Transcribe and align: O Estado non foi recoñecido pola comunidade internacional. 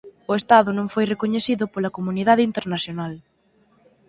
O 0.31 0.33
Estado 0.41 0.69
non 0.77 0.91
foi 0.93 1.05
recoñecido 1.13 1.63
pola 1.73 1.93
comunidade 1.97 2.47
internacional. 2.49 3.13